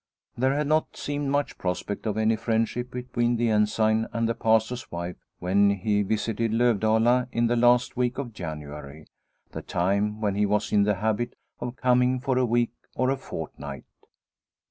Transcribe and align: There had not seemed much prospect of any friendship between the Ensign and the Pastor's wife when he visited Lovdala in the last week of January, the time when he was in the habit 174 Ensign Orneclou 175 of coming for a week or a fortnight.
There 0.35 0.55
had 0.55 0.65
not 0.65 0.97
seemed 0.97 1.29
much 1.29 1.59
prospect 1.59 2.07
of 2.07 2.17
any 2.17 2.35
friendship 2.35 2.89
between 2.89 3.35
the 3.35 3.51
Ensign 3.51 4.07
and 4.11 4.27
the 4.27 4.33
Pastor's 4.33 4.91
wife 4.91 5.17
when 5.37 5.69
he 5.69 6.01
visited 6.01 6.51
Lovdala 6.51 7.27
in 7.31 7.45
the 7.45 7.55
last 7.55 7.95
week 7.95 8.17
of 8.17 8.33
January, 8.33 9.05
the 9.51 9.61
time 9.61 10.19
when 10.19 10.33
he 10.33 10.47
was 10.47 10.71
in 10.71 10.85
the 10.85 10.95
habit 10.95 11.35
174 11.59 11.67
Ensign 11.67 11.67
Orneclou 11.67 11.67
175 11.67 11.67
of 11.67 11.75
coming 11.75 12.19
for 12.19 12.37
a 12.39 12.45
week 12.47 12.71
or 12.95 13.09
a 13.11 13.15
fortnight. 13.15 13.85